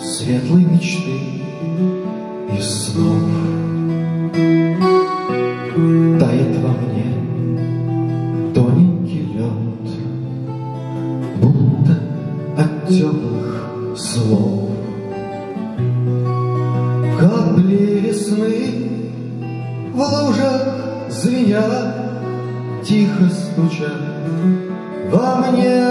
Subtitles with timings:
[0.00, 1.20] Светлой мечты
[2.52, 3.61] и снов
[13.02, 14.70] теплых слов.
[17.18, 18.90] Капли весны
[19.92, 21.96] в лужах звенят
[22.84, 24.02] Тихо стучат
[25.10, 25.82] во мне.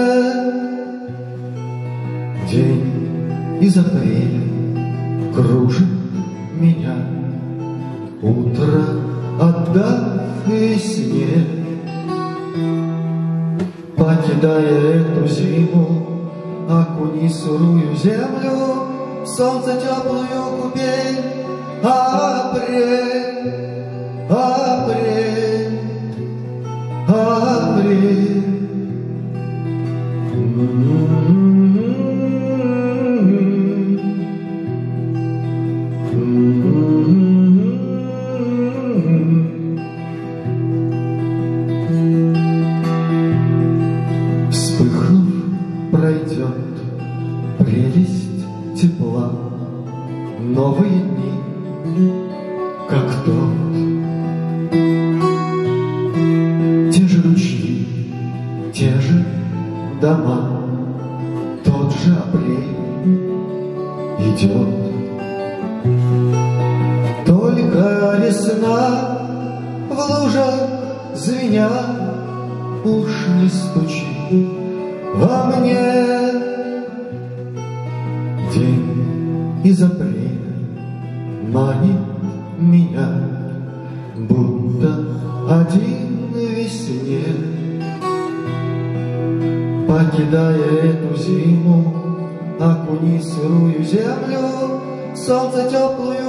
[2.50, 4.40] День из апреля
[5.34, 5.88] кружит
[6.58, 6.96] меня.
[8.22, 8.84] Утро
[9.40, 11.46] отдав весне
[13.96, 16.01] Покидая эту зиму
[16.72, 18.56] Окуни сырую землю
[19.26, 21.42] Солнце теплую купель
[21.84, 23.32] Апрель,
[24.30, 25.80] апрель,
[27.08, 28.61] апрель
[46.12, 46.48] пройдет
[47.58, 48.44] прелесть
[48.76, 49.32] тепла,
[50.40, 51.32] Новые дни,
[52.88, 53.52] как тот.
[56.92, 57.86] Те же ручьи,
[58.74, 59.24] те же
[60.00, 60.60] дома,
[61.64, 62.76] Тот же апрель
[64.18, 64.68] идет.
[67.24, 69.18] Только весна
[69.88, 70.54] в лужах
[71.14, 71.70] звеня
[72.84, 74.61] Уж не стучи
[75.14, 76.12] во мне.
[78.52, 80.32] День из апреля
[81.48, 82.00] манит
[82.58, 83.08] меня
[84.16, 85.06] Будто
[85.48, 87.24] один весне
[89.88, 91.94] Покидая эту зиму
[92.60, 94.80] Окуни сырую землю
[95.14, 96.22] Солнце теплую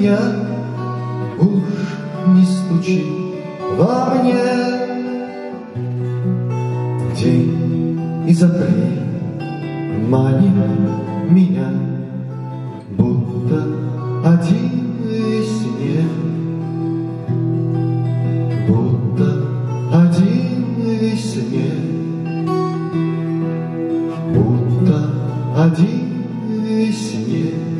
[0.04, 0.18] меня
[1.38, 1.62] уж
[2.26, 3.06] не стучи
[3.78, 4.34] во мне.
[7.16, 9.02] День из апреля
[10.06, 10.52] манит
[11.30, 11.70] меня,
[12.98, 13.64] будто
[14.26, 16.10] один снег,
[18.68, 19.28] будто
[19.90, 21.80] один снег,
[24.34, 24.98] будто
[25.56, 27.73] один снег.